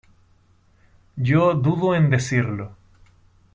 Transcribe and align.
yo 1.17 1.53
dudo 1.53 1.93
en 1.93 2.09
decirlo 2.09 2.75